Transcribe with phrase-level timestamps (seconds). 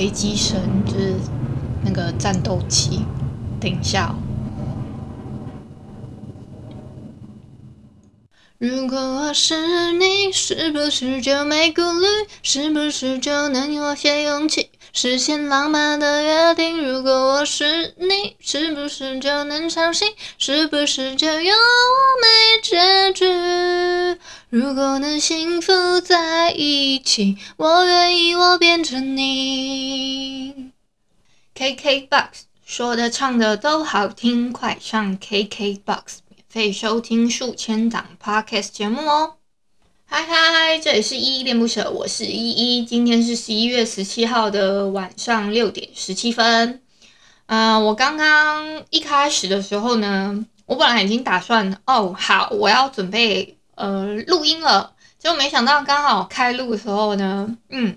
[0.00, 1.14] 飞机神，就是
[1.84, 3.02] 那个战斗机。
[3.60, 4.16] 等一下哦。
[8.56, 12.06] 如果我是你，是不是就没顾虑？
[12.42, 16.82] 是不是就能有些勇气实现浪漫的约定？
[16.84, 20.12] 如果我是你，是不是就能相信？
[20.38, 24.20] 是不是就有完美结局？
[24.48, 30.72] 如果能幸福在一起，我愿意我变成你。
[31.54, 32.26] KKBOX
[32.64, 39.39] 说的唱的都好听，快上 KKBOX 免费收听数千档 Podcast 节目哦！
[40.12, 42.84] 嗨嗨，这里是依依恋不舍，我是依依。
[42.84, 46.82] 今天是十一月十七号的晚上六点十七分。
[47.46, 53.56] 嗯、我刚刚一开始的时候呢，我本来已经打算哦，好，我要准备。
[53.76, 57.96] 呃，录音了，结果没想到刚好开录的时候呢，嗯，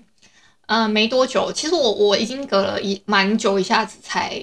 [0.66, 4.40] 呃，没多久，其实我我已经隔了一蛮久一下子才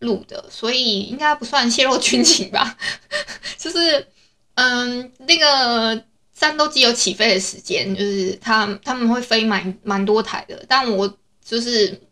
[0.00, 2.76] 录的，所以应该不算泄露军情吧。
[3.56, 4.08] 就是，
[4.56, 6.04] 嗯，那个
[6.34, 12.02] 战斗机有起飞的时间，就是他他们会飞蛮蛮多台的，但我就是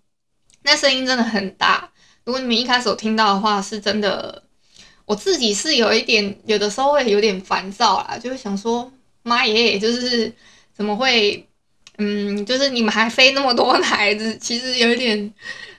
[0.62, 1.90] 那声音真的很大，
[2.24, 4.42] 如果你们一开始听到的话，是真的。
[5.04, 8.90] 我自己是有一点，有的时候会有点烦躁啦，就是想说，
[9.24, 10.32] 妈耶，就是
[10.72, 11.44] 怎么会，
[11.98, 15.34] 嗯，就是你们还飞那么多台子，其实有一点，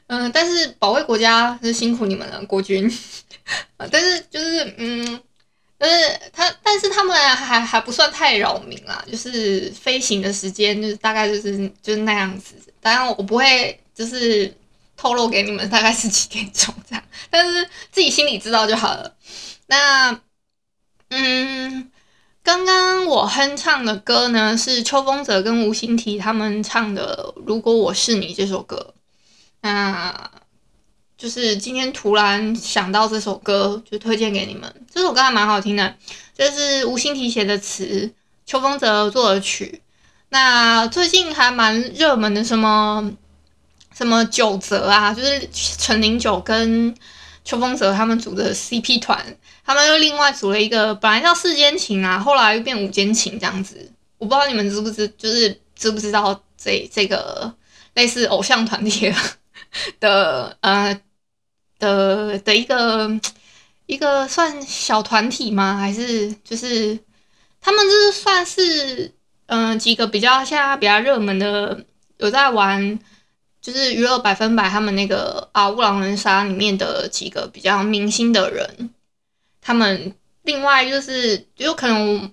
[0.08, 2.92] 嗯，但是保卫国家是辛苦你们了，国军，
[3.90, 5.22] 但是就是，嗯，
[5.84, 14.56] 就是他，但是他们还还不算太扰民啦，就是飞行的时间就是大概就是就是那样子，当然我不会就是。
[14.96, 19.14] 透露给你们大概是几点钟这样，但是自己心里知道就好了。
[19.66, 20.18] 那，
[21.10, 21.92] 嗯，
[22.42, 28.94] 刚刚我哼唱的歌呢，是邱风泽跟吴欣提他们唱的《如果我是你》这首歌。
[29.62, 30.32] 那，
[31.24, 34.86] 就是今天突然想到这首歌，就推荐给你们。
[34.94, 35.96] 这首歌还蛮好听的，
[36.36, 38.12] 这是吴欣提写的词，
[38.46, 39.82] 邱风泽作的曲。
[40.28, 43.10] 那最近还蛮热门的，什么？
[43.96, 46.94] 什么九泽啊，就是陈零九跟
[47.46, 53.90] 邱风泽他们组的 CP 团，他们又另外组了一个，本来叫四间情啊，后来又变五间情这样子。
[54.18, 57.56] 我不知道你们知不知，就是知不知道这这个
[57.94, 59.10] 类似偶像团体
[60.02, 61.00] 的 呃
[61.84, 63.10] 的的一个
[63.86, 65.78] 一个算小团体吗？
[65.78, 66.98] 还是就是
[67.60, 69.12] 他们就是算是
[69.48, 71.86] 嗯、几个比较现在比较热门的
[72.18, 73.00] 有在玩。
[73.66, 78.90] 就是娱乐百分百他们那个啊，乌狼人杀里面的几个比较明星的人，
[79.62, 82.30] 他们另外就是有可能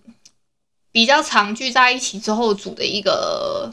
[0.91, 3.73] 比较常聚在一起之后组的一个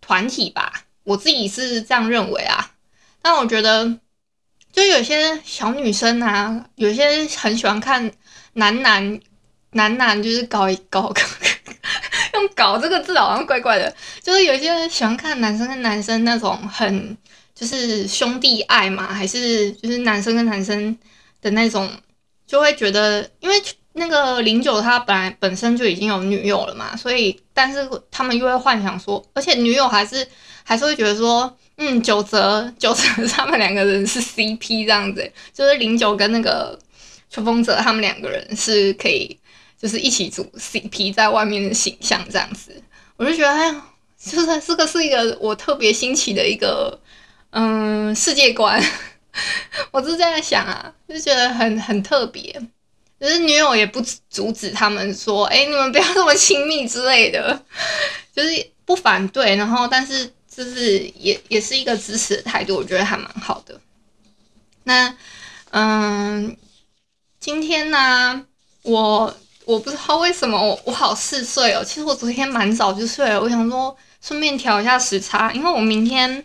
[0.00, 2.72] 团体吧，我自己是这样认为啊。
[3.20, 3.98] 但我觉得，
[4.74, 8.10] 就有些小女生啊，有些很喜欢看
[8.54, 9.20] 男男
[9.70, 11.22] 男男，就是搞一搞搞。
[12.34, 17.16] 用“搞” 这个字好像怪怪的，就是有些喜欢看男生跟男生那种很
[17.54, 20.98] 就是兄弟爱嘛，还是就是男生跟男生
[21.40, 21.88] 的那种，
[22.44, 23.62] 就会觉得，因为
[23.92, 30.26] 那个零九他本来本身就已经有女友了嘛，所以但是他们又会幻想说，而且女友还是
[30.64, 36.78] 还是会觉得说，嗯，九泽 九泽他们两个人是 CP 这样子，就是零九跟那个
[37.30, 39.38] 邱风泽他们两个人是可以。
[39.76, 42.72] 就是一起组 CP 在外面的形象这样子，
[43.18, 43.84] 我就觉得哎呀，
[44.18, 46.98] 就是这个是一个我特别新奇的一个
[47.50, 48.82] 嗯世界观，
[49.92, 52.50] 我是这样想啊，就觉得很很特别。
[53.20, 54.00] 就是女友也不
[54.30, 57.62] 阻止他们说，哎，你们不要这么亲密之类的，
[58.34, 63.80] 就是不反对，然后但是就是也也是一个支持的态度，我觉得还蛮好的。
[64.84, 65.16] 那
[65.70, 66.56] 嗯，
[67.40, 68.46] 今天呢，
[68.82, 69.34] 我。
[69.66, 71.82] 我不知道为什么我我好嗜睡哦。
[71.82, 73.40] 其实我昨天蛮早就睡了。
[73.40, 76.44] 我想说顺便调一下时差，因为我明天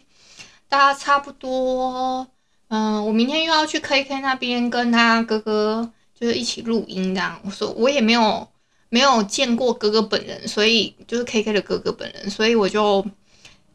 [0.69, 2.25] 大家差不多，
[2.69, 7.37] 嗯、我明天又要去 KK 那边跟他哥哥就是一起录音这样。
[7.43, 8.47] 我说我也没有
[8.87, 13.05] 没有见过哥哥本人，所以就是 KK 的哥哥本人，所以我就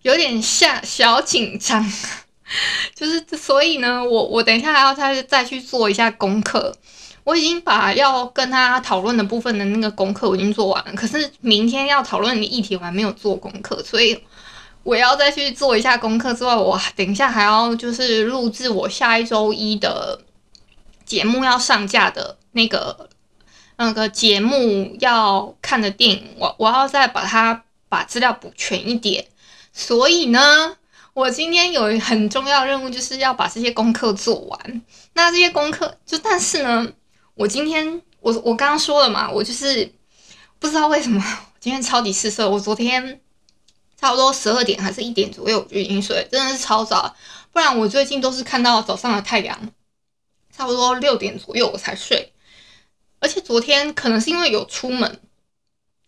[0.05, 1.85] 有点下小紧张。
[2.95, 6.77] 就是所以呢，我我等一下还要再再去做一下功课。
[7.25, 14.23] 我已经把要跟他讨论的部分的那个功课我已经做完了，可是明天要讨论的议题我还没有做功课，所以
[14.83, 16.35] 我要再去做一下功课。
[16.35, 20.21] 之外，我等一下还要就是录制我下一周一的
[21.07, 23.09] 节目要上架的那个
[23.79, 29.25] 那个节目要看的电影，我我要再把它把资料补全一点。
[29.75, 30.79] 所以呢，
[31.13, 34.83] 我今天有很重要任务，就是要把这些功课做完。
[35.13, 36.91] 那这些功课就但是呢。
[37.37, 39.93] 我今天我我刚刚说了嘛，我就是
[40.61, 41.21] 不知道为什么
[41.59, 42.49] 今天超级失色。
[42.49, 43.21] 我昨天
[44.01, 47.17] 差不多十二点还是一点左右我就已经睡，真的是超早。
[47.53, 49.59] 不然我最近都是看到早上的太阳，
[50.57, 52.33] 差不多六点左右我才睡。
[53.19, 55.21] 而且昨天可能是因为有出门，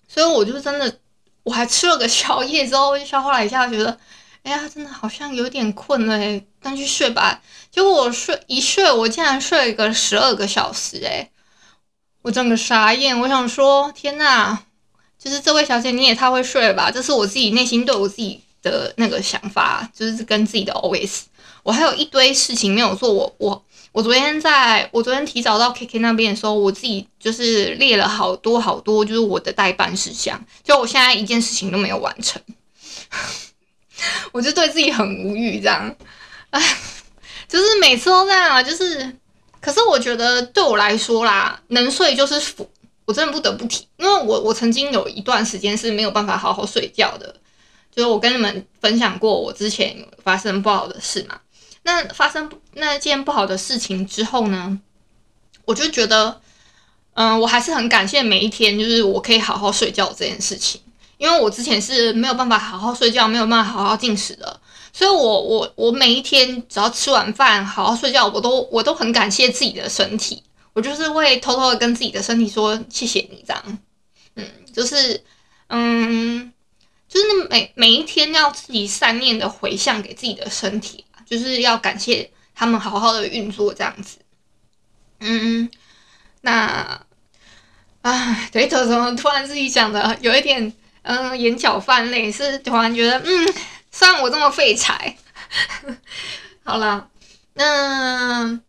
[0.06, 1.00] 所以我就真的
[1.46, 3.96] 我还吃了个宵夜之后就消化了一下，觉得
[4.42, 7.40] 哎呀，真的好像有点困了诶，那去睡吧。
[7.70, 11.30] 结果我睡一睡，我竟然睡了个十二个小时，哎，
[12.22, 13.16] 我整个傻眼。
[13.20, 14.58] 我想说，天呐，
[15.16, 16.90] 就是这位小姐，你也太会睡了吧？
[16.90, 21.26] 这是我自己内心对我自己的那个想法，就是跟自己的 OS。
[21.66, 32.40] 我还有一堆事情没有做，我我我昨天在我昨天提早到 KK 那边的时候，我自己就是列了好多好多，就是我的待办事项，就我现在一件事情都没有完成，
[34.30, 35.92] 我就对自己很无语，这样，
[36.50, 36.62] 唉。
[37.48, 39.16] 就是每次都这样啊，就是，
[39.60, 42.68] 可是我觉得对我来说啦，能睡就是福，
[43.04, 47.36] 我真的不得不提，因为我我曾经有一段时间是没有办法好好睡觉的，
[47.94, 51.38] 就是我跟你们分享过我之前发生不好的事嘛，
[51.86, 54.76] 那发生那件不好的事情之后呢，
[55.64, 56.40] 我就觉得，
[57.14, 60.80] 嗯，我还是很感谢每一天，就是我可以好好睡觉这件事情，
[61.16, 64.60] 因为我之前是没有办法好好睡觉，没有办法好好进食的。
[64.92, 70.42] 所以我，我我每一天只要吃完饭，好好睡觉，我都我都很感谢自己的身体。
[70.72, 73.78] 我就是会偷偷的跟自己的身体说谢谢你，这样，
[74.34, 74.44] 嗯，
[74.74, 75.22] 就是，
[75.68, 76.52] 嗯，
[77.08, 84.16] 就是那每每一天要自己善念的回向给自己的身体，就是要感谢他们好好的运作这样子。
[85.20, 85.68] 嗯，
[86.40, 87.04] 那，
[88.00, 93.54] 啊，对，怎么突然自己讲的有一点，嗯，眼角泛泪，是突然觉得，嗯。
[93.98, 95.16] 虽然我这么废柴，
[96.64, 97.08] 好了，
[97.54, 98.60] 那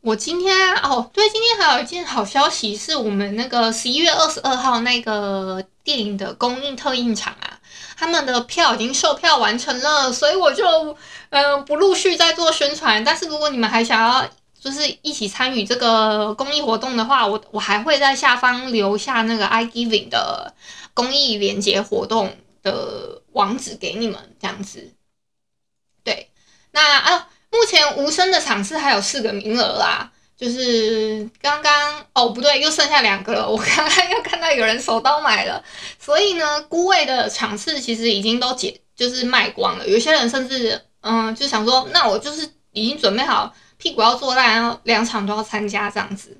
[0.00, 7.58] 我今天哦，对，今天还有一件好消息，是我们那个十一月二十二号那个电影的公映特映场啊，
[7.96, 10.96] 他们的票已经售票完成了，所以我就
[11.32, 13.02] 嗯、不陆续在做宣传。
[13.04, 14.26] 但是如果你们还想要
[14.58, 20.54] 就是一起参与这个公益活动的话，我我还会在下方留下那个 iGiving 的
[20.94, 23.18] 公益连结活动的。
[23.32, 24.92] 网址给你们这样子，
[26.04, 26.28] 对，
[26.72, 35.64] 那啊，目前无声的场次还有四个名额啦，就是刚刚哦不对，又剩下两个了，我刚刚又看到有人手刀买了，
[35.98, 46.36] 所以呢，孤位的场次其实已经都解，就是卖光了，有些人甚至嗯就想说，那我就是已经准备好屁股要坐烂，然后两场都要参加这样子。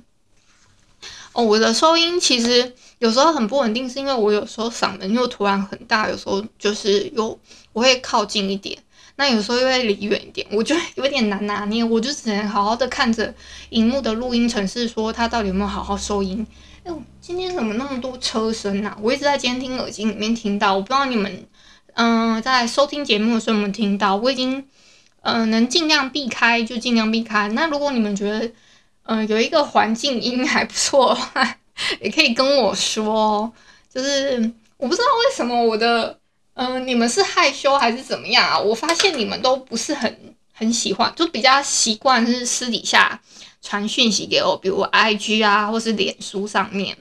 [1.33, 2.75] 哦，我的收音其实。
[3.03, 7.37] 有时候很不稳定，是因为我有时候嗓门又突然很大，有时候就是又
[7.73, 8.79] 我会靠近一点，
[9.17, 13.35] 那有时候又会离远一点，我就有点难拿捏，我就只能好好的看着
[13.71, 16.47] 荧幕的录音程式，说它到底有没有好好收音。
[16.85, 18.97] 哎，今天怎么那么多车声啊？
[19.03, 21.45] 我一直在监听耳机里面听到，我不知道你们
[21.95, 24.67] 嗯、在收听节目的时候有没有听到，我已经
[25.23, 27.49] 嗯、能尽量避开就尽量避开。
[27.49, 28.51] 那如果你们觉得
[29.05, 31.59] 嗯、有一个环境音还不错的话，
[32.01, 33.53] 也可以跟我说，
[33.93, 36.19] 就是我不知道为什么我的，
[36.55, 38.59] 嗯、你们是害羞还是怎么样啊？
[38.59, 43.21] 我发现你们都不是很很喜欢，就比较习惯是私底下
[43.61, 46.97] 传讯息给我，比如 IG 啊，或是脸书上面。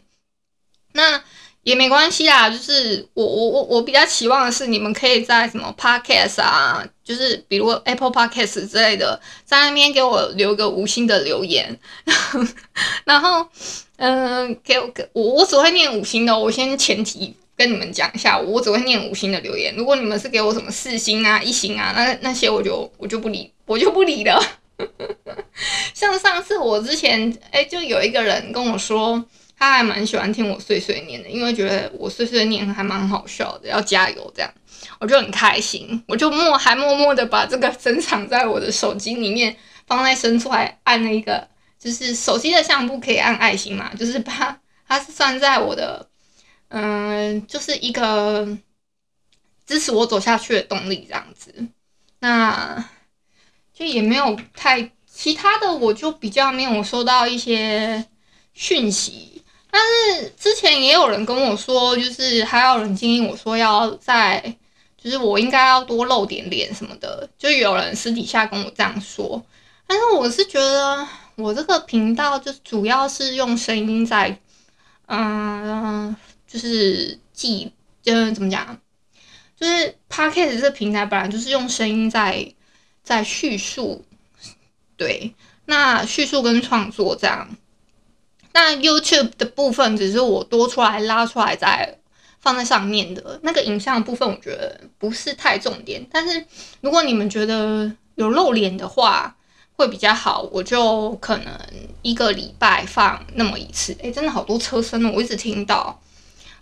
[0.94, 1.22] 那
[1.64, 11.80] 也没关系啦，就是我我我我比较期望的是你们可以在什么 Podcast 啊，就是比如 Apple Podcast 之类的，在那边给我留个五星的留言，
[13.06, 13.48] 然后。
[14.04, 16.36] 嗯，给我给我，我只会念五星的。
[16.36, 19.76] 我先前提跟你们讲一下，我只会念五星的留言。
[19.76, 24.44] 如果你们是给我什么四星啊、一星啊，那那些我就我就不理，我就不理了。
[25.94, 29.24] 像上次我之前，哎、就有一个人跟我说，
[29.62, 34.52] 他还蛮喜欢听我碎碎念的，因为觉得我碎碎念还蛮好笑的，要加油这样，
[35.00, 41.48] 我就很开心，我就默还默默的把这个珍藏在我的手机里面，放在伸出来按了一个。
[41.78, 46.08] 就是手机的相簿可以按爱心嘛，就是把它是算在我的
[46.70, 48.48] 嗯，就是一个
[49.66, 51.52] 支持我走下去的动力这样子。
[52.20, 52.84] 那
[53.74, 58.06] 就也没有太其他的，我就比较没有收到一些
[58.54, 59.44] 讯息。
[59.72, 64.56] 但是之前也有人跟我说，就是还有人建议我说要在，
[64.98, 69.42] 就是我应该要多露点脸什么的，就有人私底下跟我这样说。
[69.88, 74.38] 但是我是觉得我这个频道就主要是用声音在，
[75.08, 76.14] 嗯，
[76.46, 78.78] 就是记，就是怎么讲，
[79.58, 82.54] 就是 Podcast 这个平台本来就是用声音在
[83.04, 84.04] 在叙述，
[84.98, 85.34] 对，
[85.66, 87.50] 那叙述跟创作这样。
[88.54, 91.98] 那 YouTube 的部分只是我多出来拉出来再
[92.40, 96.06] 放在上面的那个影像部分，我觉得不是太重点。
[96.12, 96.46] 但是
[96.82, 99.36] 如果你们觉得有露脸的话
[99.74, 101.48] 会比较好，我就可能
[102.02, 103.96] 一个礼拜放那么一次。
[104.02, 106.02] 诶，真的好多车声哦，我一直听到。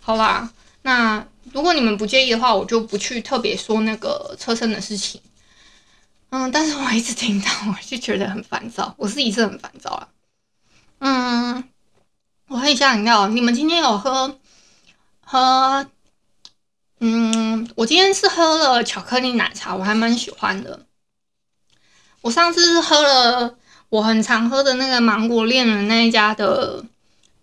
[0.00, 0.50] 好啦，
[0.82, 5.20] 那如果你们不介意的话，我就不去特别说那个车声的事情。
[6.30, 8.94] 嗯，但是我一直听到，我就觉得很烦躁。
[8.96, 10.08] 我自己是很烦躁啊。
[10.98, 11.64] 嗯。
[12.50, 13.28] 我喝一下饮料。
[13.28, 14.36] 你们今天有喝
[15.20, 15.86] 喝？
[16.98, 20.80] 嗯，我今天是喝了巧克力奶茶，我还蛮喜欢的。
[22.22, 23.56] 我上次是喝了
[23.88, 26.84] 我很常喝的那个芒果恋人那一家的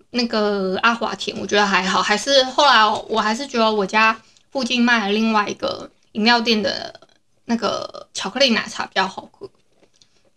[0.10, 2.02] 那个阿华田，我觉得还好。
[2.02, 4.22] 还是后来我还是觉得我家
[4.52, 7.08] 附近卖了另外一个饮料店的
[7.46, 9.50] 那个巧克力奶茶比较好喝。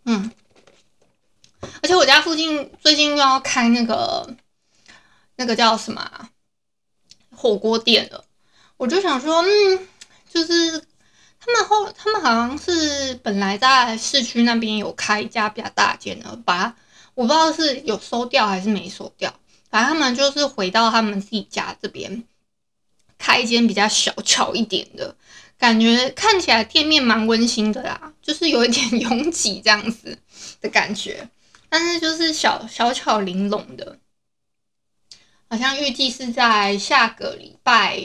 [0.05, 0.31] 嗯，
[1.83, 4.37] 而且我家附近最近又要开那个。
[5.41, 6.29] 那个叫什么、
[7.35, 8.23] 火锅店的，
[8.77, 9.89] 我就想说，嗯，
[10.31, 10.79] 就是
[11.41, 16.77] 他们后，他们好像是本来在市区那边有开一家比较大间的，把
[17.15, 19.35] 我不知道是有收掉还是没收掉，
[19.71, 22.23] 反正他们就是回到他们自己家这边
[23.17, 25.17] 开一间比较小巧一点的，
[25.57, 30.19] 感觉看起来店面蛮温馨的啦，就是有一点 拥挤这样子
[30.61, 31.27] 的感觉，
[31.71, 33.99] 但是就是小小巧玲珑的。
[35.51, 37.99] 好像预计是在下个礼拜，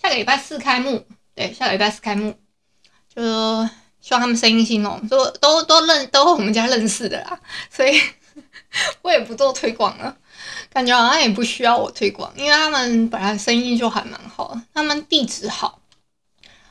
[0.00, 1.04] 下个礼拜四开幕。
[1.34, 2.34] 对，下个礼拜四开幕，
[3.12, 3.22] 就
[4.00, 8.00] 希望他们生意兴隆，都都都认，都我们家认识的啦， 所以
[9.02, 10.16] 我也不做推广了，
[10.72, 15.80] 感觉好像也不需要我推广，因为他们本来生意就还蛮好，他们地址好。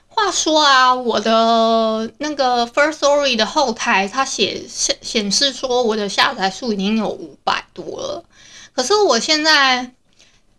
[0.07, 8.23] 话说啊，我的那个 First Story 的后台，它显显显示说我的下载数已经有五百多了。
[8.73, 9.93] 可是我现在，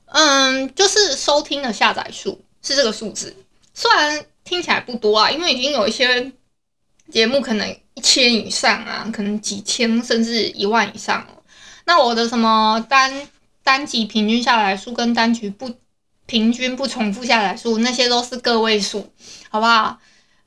[0.07, 3.35] 嗯，就是收听的下载数是这个数字，
[3.73, 6.31] 虽然听起来不多啊，因为已经有一些
[7.11, 11.43] 节目可能一千以上啊，可能几千甚至一万以上了。
[11.87, 13.29] 那我的什么单
[13.63, 15.75] 单集平均下载数跟单曲不
[16.27, 19.11] 平均不重复下载数，那些都是个位数，
[19.49, 19.99] 好不好？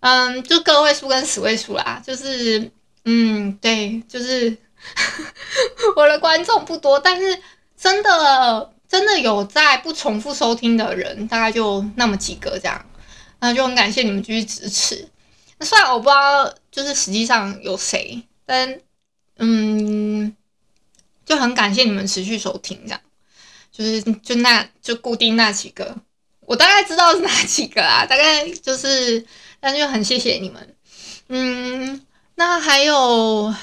[0.02, 2.72] 嗯，就个位数跟十位数啦，就是
[3.06, 4.56] 嗯，对，就是
[5.98, 7.42] 我的观众不多，但是。
[7.86, 12.84] 真的，真的有在不重复收听的人，大概就那么几个这样，
[13.40, 15.08] 那就很感谢你们继续支持。
[15.60, 18.80] 那虽然我不知道，就是实际上有谁，但
[19.38, 20.36] 嗯，
[21.28, 23.00] 就很感谢你们持续收听这样，
[23.72, 25.96] 就是就那就固定那几个，
[26.40, 29.24] 我大概知道是哪几个啊， 大概就是，
[29.60, 30.76] 但就很谢谢你们。
[31.28, 33.54] 嗯，那还有。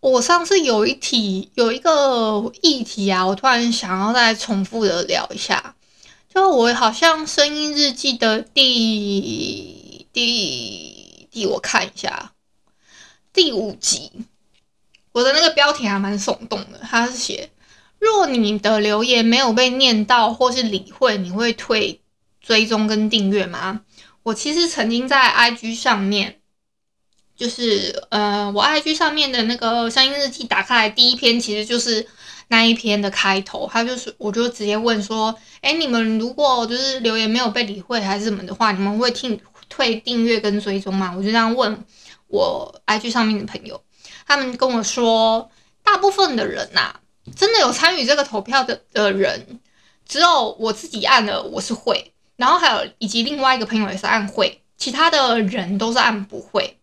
[0.00, 5.74] 我上次有一题有一个议题啊，我突然想要再重复的聊一下。
[6.32, 12.32] 就我好像声音日记的第第第，我看一下
[13.32, 14.12] 第五集，
[15.10, 16.78] 我的那个标题还蛮耸动的。
[16.82, 17.50] 他是写：
[17.98, 22.00] 若你的留言没有被念到或是理会，你会退
[22.40, 23.80] 追踪跟订阅吗？
[24.22, 26.37] 我其实曾经在 IG 上面。
[27.38, 32.04] 就是呃，我 IG 上面的那个声音日记打开来，第一篇其实就是
[32.48, 33.70] 那一篇的开头。
[33.72, 41.14] 他就是，我就直接问说，哎，你们如果就是留言没有被理会还是什么的话，你们会听退订阅跟追踪吗？
[41.16, 41.84] 我就这样问
[42.26, 43.80] 我 IG 上面的朋友，
[44.26, 45.48] 他们跟我说，
[45.84, 46.96] 大部分的人呐、
[47.36, 49.60] 真的有参与这个投票的的人，
[50.08, 56.77] 只有我自己按了我是会，然后还有以及另外一个朋友也是按会，其他的人都是按不会。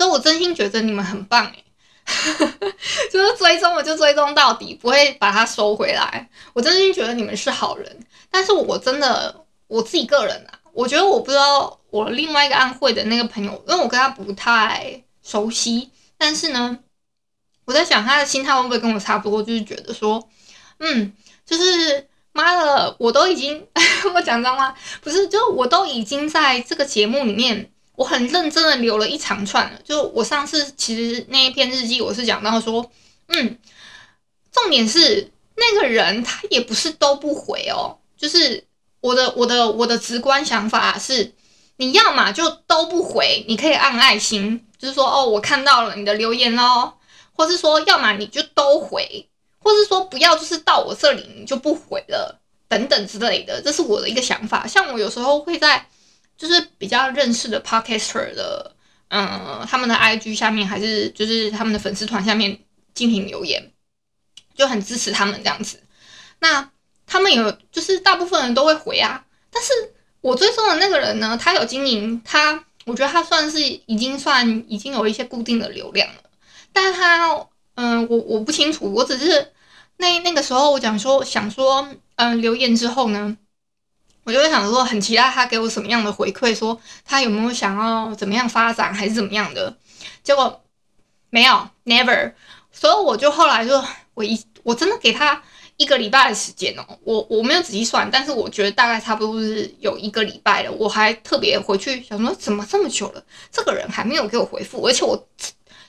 [0.00, 1.62] 所以，我真心觉得你们很棒哎，
[3.12, 6.26] 就是追踪我就追踪到底，不会把它收回来。
[6.54, 16.78] 我真心觉得你们是好人，但是我真的我自己个人啊，我觉得我不知道我另外一个安徽的那个朋友，因为我跟他不太熟悉，但是呢，
[17.66, 20.26] 我在想他的心态会不会跟我差不多，就是觉得说，
[20.78, 21.12] 嗯，
[21.44, 23.68] 就是妈的，我都已经
[24.14, 29.78] 我讲脏话，不是，就我都已经在这个节目里面，我很认真的留了一长串了。
[29.84, 32.90] 就我上次其实那一篇日记，我是讲到说，
[33.26, 33.58] 嗯，
[34.50, 38.64] 重点是那个人他也不是都不回哦，就是
[39.02, 41.34] 我的我的我的直观想法是，
[41.76, 46.94] 你要么就都不回，你可以按爱心，就是说哦，我看到了你的留言哦，
[47.34, 49.26] 或是说，要么你就都回。
[49.62, 54.66] 或是说不要，就是到我这里你就不回了，等等之类的，这是我的一个想法。
[54.66, 55.86] 像我有时候会在
[56.40, 58.74] 就是比较认识的 podcaster 的，
[59.08, 62.58] 嗯，他们的 IG 下面，还是就是他们的粉丝团下面
[62.94, 63.70] 进行留言，
[64.54, 65.82] 就很支持他们这样子。
[66.38, 66.70] 那
[67.06, 69.70] 他们有就是大部分人都会回啊，但是
[70.22, 76.22] 我追踪的那个人呢，他有经营，他我觉得他算是已经算已经有一些固定的流量了，
[76.72, 77.46] 但是他。
[77.76, 79.52] 嗯，我我不清楚，我只是
[79.96, 83.34] 那那个时候我讲说想说，嗯，留言之后呢，
[84.24, 89.76] 我就会想说很期待他给我什么样的回馈，说他有没有想要怎么样发展还是怎么样的，
[90.22, 90.62] 结果
[91.30, 92.32] 没有，never，
[92.70, 93.82] 所以我就后来就
[94.14, 95.42] 我一我真的给他
[95.76, 105.28] 一个礼拜的时间哦，我我没有仔细算，但是我觉得大概差不多是有一个礼拜了，我还特别回去想说怎么这么久了，这个人还没有给我回复，而且我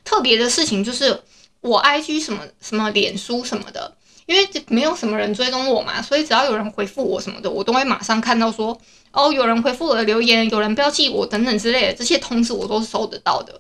[0.04, 1.22] 特别的事情就是。
[1.64, 3.96] 我 IG 什么什么脸书什么的，
[4.32, 8.80] 因为没有什么人追踪我嘛，所以只要有人回复我什么的，我都会马上看到说，
[9.12, 13.60] 哦，有人回复我的留言，有人标记我等等之类的，这些通知我都是收得到的。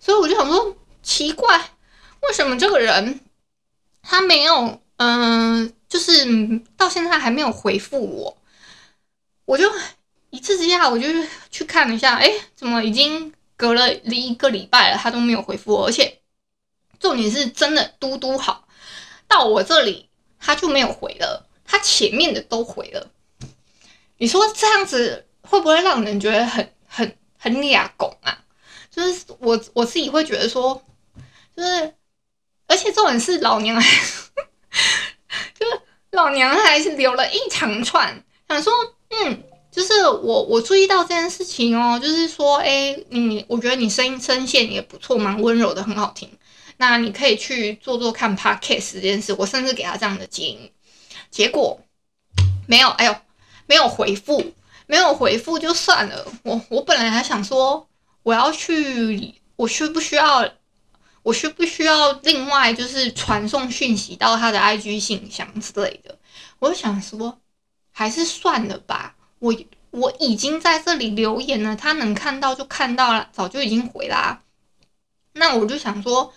[0.00, 1.56] 所以我就想说，奇怪，
[2.22, 3.20] 为什么这个人
[4.02, 6.26] 他没有，嗯、就是
[6.76, 8.36] 到现在还没有回复我？
[9.44, 9.70] 我就
[10.30, 11.06] 一次之下，我就
[11.52, 16.18] 去看了一下，哎，怎么已经隔了一个礼拜了，他都没有回复我，而且。
[17.00, 18.66] 重点是真的嘟嘟好，
[19.28, 20.07] 到我这里
[20.38, 23.10] 他就没有回了，他前面的都回了。
[24.18, 28.38] 你说这样子会不会让人觉得很很很俩拱啊？
[28.90, 30.82] 就是我我自己会觉得说，
[31.56, 31.94] 就是
[32.66, 33.88] 而且重点是老娘还
[35.58, 38.72] 就是老娘还是留了一长串，想说
[39.10, 46.28] 嗯，就是我我注意到这件事情哦，就是说哎，你我觉得你声音声线也不错，蛮温柔的，很好听。
[46.80, 50.70] 那你可以去做做看 Podcast 这件事，我甚至给他这样的建议，
[51.28, 51.80] 结果
[52.68, 53.16] 没有，哎呦，
[53.66, 54.54] 没有回复，
[54.86, 56.24] 没有回复就算了。
[56.44, 57.88] 我我本来还想说，
[58.22, 60.48] 我要去，我需不需要，
[61.24, 66.16] 我需不需要另外就是传送讯息到他的 IG 信箱之类的？
[66.60, 67.40] 我就想说，
[67.90, 69.16] 还是算了吧。
[69.40, 69.52] 我
[69.90, 74.42] 我已经在这里留言了，他能看到就看到了，早就已经回啦。
[75.32, 76.32] 那我就想说。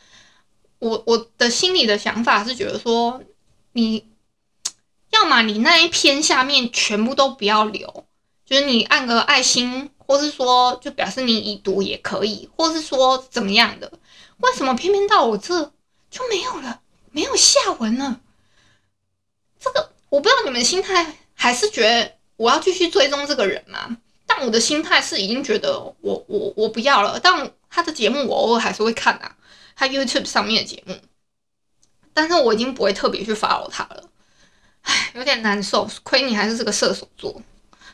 [0.82, 3.22] 我我的心里的想法是觉得说，
[3.74, 4.04] 你
[5.12, 8.06] 要么你那一篇下面全部都不要留，
[8.44, 13.92] 就是你按个爱心，或是说就表示你已读也可以，或是说怎么样的？
[14.40, 15.72] 为什么偏偏到我这
[16.10, 18.20] 就没有了，没有下文了？
[19.60, 23.98] 这个我不知道你们心态还是觉得我要继续追踪这个人吗？
[24.26, 29.36] 但我的心态是已经觉得我我我不要了，但他的节目我偶尔还是会看啊。
[29.82, 30.96] 他 YouTube 上面的节目，
[32.14, 34.04] 但是我已经不会特别去 follow 他了，
[34.84, 35.90] 唉，有点难受。
[36.04, 37.42] 亏你还是这个射手座，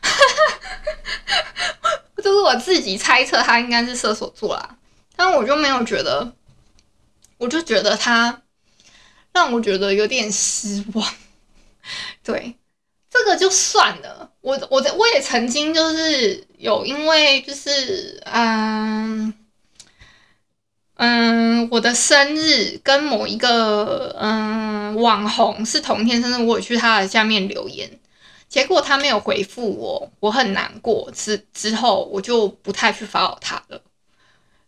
[2.22, 4.76] 就是我自己猜测他应该是射手座啦，
[5.16, 6.30] 但我就没有觉得，
[7.38, 8.42] 我就觉得他
[9.32, 11.14] 让我觉得有点失望。
[12.22, 12.58] 对，
[13.08, 14.30] 这个就算了。
[14.42, 19.32] 我我我也曾经就是有因为就是嗯。
[20.98, 27.88] 嗯，我的生日跟某一个嗯网红是同一天生日，我去他的下面留言，
[28.48, 31.08] 结果他没有回复我，我很难过。
[31.14, 33.80] 之之后我就不太去 follow 他了，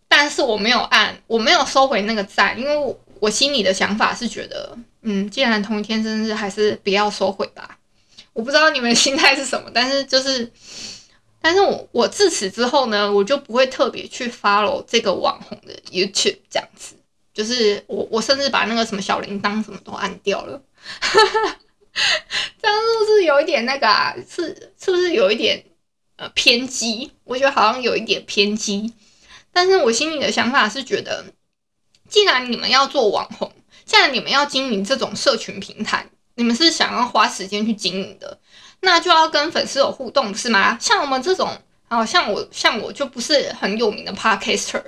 [0.06, 7.76] 但是我没有按，我没有收回那个赞，因为我心里的想法是觉得，嗯，既然同一天生日，还是不要收回吧。
[8.32, 10.52] 我不知道你们心态是什么，但是就是。
[11.40, 16.94] 但是我我自此之后呢，我就不会特别去 follow 这个网红的 YouTube 这样子，
[17.32, 20.62] 就是我我甚至把那个什么小铃铛什么都按掉了，
[22.60, 24.14] 这样是不是有一点那个啊？
[24.28, 25.64] 是是不是有一点
[26.16, 27.12] 呃偏激？
[27.24, 28.92] 我觉得好像有一点偏激。
[29.52, 31.24] 但是我心里的想法是觉得，
[32.08, 33.50] 既然你们要做网红，
[33.84, 38.38] 既然你们要经营这种社群平台，你们是想要花时间去经营的。
[38.80, 40.76] 那就要跟粉丝有互动，是吗？
[40.80, 41.56] 像我们这种，
[41.88, 44.82] 哦，像我，像我就不是很有名的 podcaster，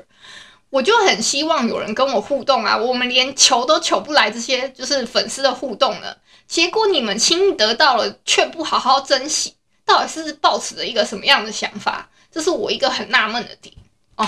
[0.70, 12.08] 我就很希望有人跟我互动啊，我们连求都求不来这些就是粉丝的互动了，结果你们轻易得到了，却不好好珍惜，到底是抱持着一个什么样的想法？
[12.30, 13.74] 这是我一个很纳闷的点
[14.16, 14.26] 哦。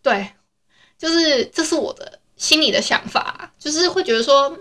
[0.00, 0.32] 对，
[0.98, 4.58] 就是这是我的心里的想法，就是会觉得说，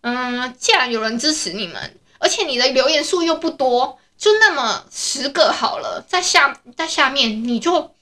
[0.00, 7.92] 嗯，既然有人支持你们，而且你的留言数又不多，就那么十个好了，在下在下面你就。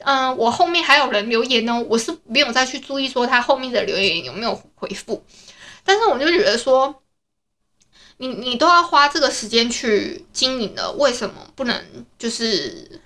[0.00, 5.24] 嗯，我后面还有人留言呢，我是没有再去注意说他后面的留言有没有回复，
[5.82, 7.02] 但是我就觉得说，
[8.18, 13.00] 你你都要花这个时间去经营了，为什么不能就是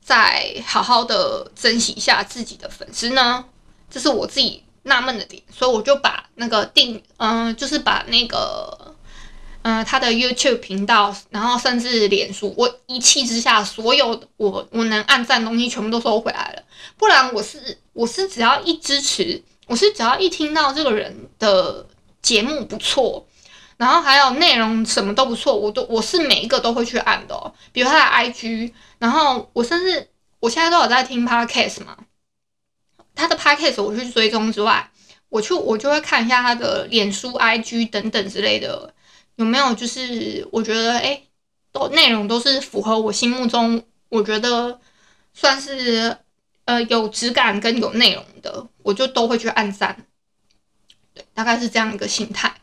[0.00, 3.44] 再好好的珍惜一下自己的粉丝呢？
[3.88, 8.95] 这是我自己纳闷的点，所以我就把那个定，嗯，就是把那个。
[9.68, 16.62] 嗯、他的 YouTube 频道，然后甚至脸书，我一气之下，所有我我能按赞东西全部都收回来了。
[16.96, 21.84] 不然我是我是只要一支持，我是只要一听到这个人的
[22.22, 23.26] 节目不错，
[23.76, 27.52] 然后还有内容什么都不错，我都我是每一个都会去按的哦。
[27.72, 31.96] 比如他的 IG，然后我甚至我现在都有在听 Podcast 嘛，
[33.16, 34.88] 他的 Podcast 我去追踪之外，
[35.28, 38.94] 我去我就会看一下他的脸书、IG 等等之类的。
[39.36, 41.22] 有没有就是我觉得哎，
[41.72, 44.80] 都内容都是符合我心目中，我觉得
[45.32, 46.18] 算是
[46.64, 50.06] 呃有质感跟有内容的，我就都会去按赞。
[51.14, 52.60] 对，大概是这样一个心态。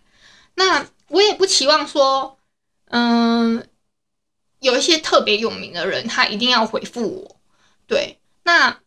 [0.55, 2.37] 那我也不期望说，
[2.89, 3.67] 嗯，
[4.59, 7.35] 有一些特别有名的人他一定要回复我。
[7.87, 8.79] 对，那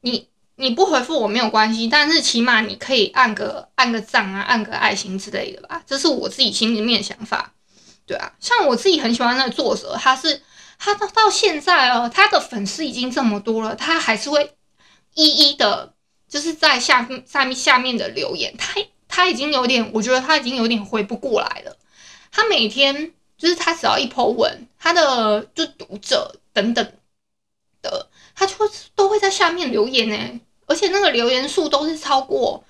[0.00, 0.28] 你。
[0.56, 7.52] 你不回复我没有关系，但是起码你可以按个按个赞啊，按个爱心之类的吧，这是我自己心里面想法，
[8.06, 10.42] 对啊，像我自己很喜欢那个作者，他是
[10.78, 14.54] 他到到现在哦，他的粉丝已经这么多了，他还是会
[15.14, 15.92] 一一的，
[16.28, 21.76] 就是在下下面下面的留言，他他已经有点，我觉得他已经有点回不过来了，
[22.30, 26.92] 他每天就是他只要一 po 文，他的就读者等等
[27.82, 28.08] 的。
[28.34, 32.62] 他就会都会在下面留言呢，而且那个留言数都是超过，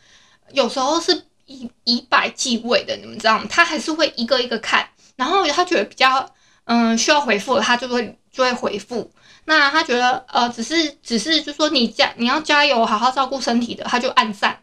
[0.52, 3.46] 有时候是以以百计位的，你们知道吗？
[3.48, 6.28] 他还是会一个一个看，然后他觉得比较
[6.64, 9.10] 嗯需要回复的，他就会就会回复。
[9.46, 14.62] 那他觉得呃只是只是就说你加你要加油，好好照顾身体的，他就按赞。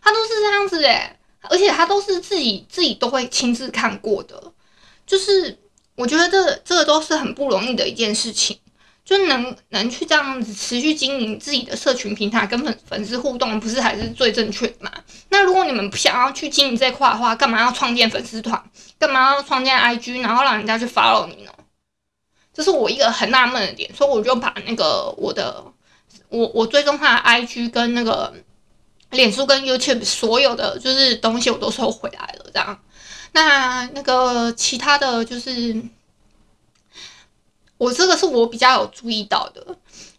[0.00, 4.40] 他都是这样子诶，而且他都是自己自己都会亲自看过的，
[5.06, 5.58] 就是
[5.96, 8.58] 我觉得这这个都是很不容易的一件事情。
[9.08, 14.92] 就能能去这样子持续经营自己的社群平台，跟粉粉丝互动，不是还是最正确的吗？
[15.30, 18.62] 那如果你们不想要去经营这块的话，干嘛要创建粉丝团？
[18.98, 21.50] 干嘛要创建 IG，然后让人家去 follow 你呢？
[22.52, 25.64] 这是我一个很纳闷的点，所以我就把那个我的
[26.28, 28.34] 我我追踪他的 IG 跟那个
[29.12, 32.78] 脸书跟 YouTube 所有的就是东西我都收回来了，这样。
[33.32, 35.82] 那那个其他的就是。
[37.78, 39.64] 我这个是我比较有注意到的，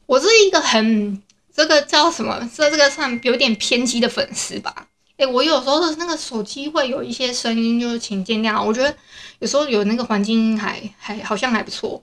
[0.05, 1.21] 我是一个很
[1.53, 2.49] 这个叫什么？
[2.53, 4.87] 在这个上有点偏激的粉丝吧？
[5.17, 8.63] 诶、我有时候的那个手机会有一些声音，就是请见谅。
[8.63, 8.95] 我觉得
[9.39, 12.01] 有时候有那个环境还还好像还不错，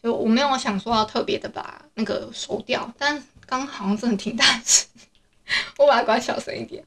[0.00, 4.86] 就我没有想说要特别的把那个收掉，但刚刚好像真的挺大声，
[5.78, 6.84] 我把它关小声一点。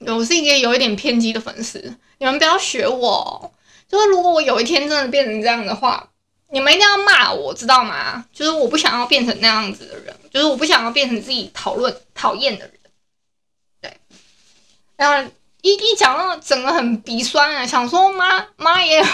[0.00, 3.54] 我是一个有一点偏激的粉丝，你们不要学我。
[3.88, 6.10] 就是如果我有一天真的变成这样的话。
[6.50, 8.24] 你们一定要骂我，知道吗？
[8.32, 12.74] 就是我不想要变成那样子的人，就是我不想要变成自己讨论讨厌的人。
[13.82, 13.98] 对，
[14.96, 15.30] 然后
[15.60, 19.04] 一一讲到整个很鼻酸啊，想说妈妈耶，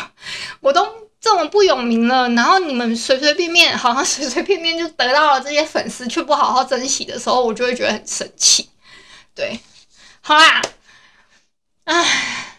[0.60, 0.86] 我都
[1.20, 8.70] 这么不有名了，然后你们随随便便好像随随便便就得到了这些粉丝，却不好好珍惜的时候，我就会觉得很生气。
[9.34, 9.58] 对，
[10.20, 10.62] 好啦，
[11.84, 12.53] 唉。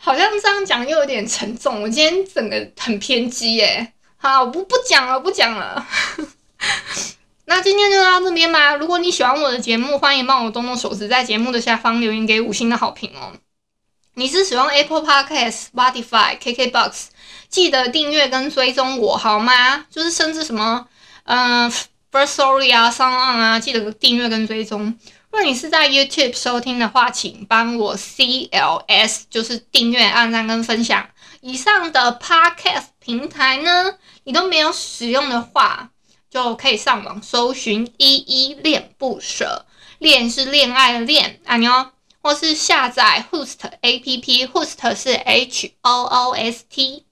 [0.00, 3.92] 好像这样讲又有点沉重，我今天整个很偏激耶。
[4.16, 5.86] 好，我不不讲了，不讲了。
[7.46, 8.74] 那今天就到这边吧。
[8.76, 13.32] 如果你喜欢我的节目，欢迎帮我动动手指，在节目的下方留言给五星的好评哦。
[14.14, 17.06] 你是使用 Apple Podcast、Spotify、KKBox，
[17.48, 19.86] 记得订阅跟追踪我好吗？
[19.90, 20.88] 就是甚至什么，
[21.24, 21.72] 嗯、呃、
[22.10, 24.98] Firstory 啊、Sound 啊，记得订阅跟追踪。
[25.30, 31.08] 如果你是在 YouTube 收听的话，请帮我 CLS，就是订阅、按赞跟分享。
[31.42, 35.90] 以上的 Podcast 平台呢，你都没有使用的话，
[36.30, 39.66] 就可以上网搜寻“依依恋不舍”，
[40.00, 41.90] 恋是恋爱的恋，啊妞，
[42.22, 47.04] 或是下载 Host APP，Host 是 H O O S T。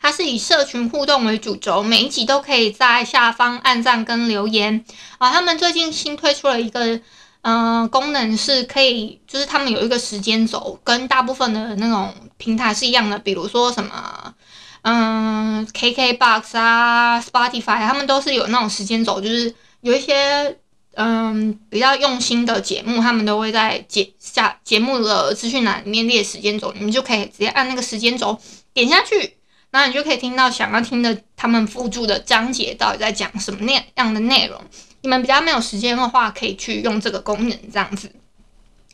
[0.00, 4.84] 它是以社群互动为主轴，每一集都可以在下方按赞跟留言
[5.18, 5.32] 啊。
[5.32, 7.00] 他们最近新推出了一个
[7.42, 14.34] 嗯、功能，是可以就是他们有一个时间轴，跟大部分的那种平台是一样的，比如说什么
[14.82, 20.58] 嗯 KKBOX 啊、Spotify，他们都是有那种时间轴，就是有一些。
[20.98, 28.40] 嗯，比较用心的节目，他们都会在节下节目的资讯栏里面列时间轴，你们就可以直接按那个时间轴
[28.72, 29.35] 点下去，
[29.78, 34.58] 那你就可以听到想要听的他们附注的章节到底在讲什么那样的内容。
[35.02, 38.10] 你们比较没有时间的话，可以去用这个功能这样子。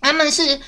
[0.01, 0.61] 他们是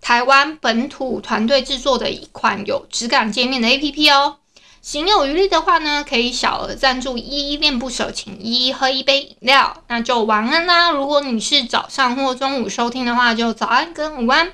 [0.00, 4.38] 台湾本土团队制作的一款有质感界面的 APP 哦。
[4.82, 10.90] 行有余力的话呢，可以小额赞助，依依恋不舍，请依依喝一杯饮料，那就晚安啦。
[10.90, 14.52] 如果你是早上或中午收听的话，就早安跟午安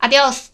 [0.00, 0.53] ，Adios。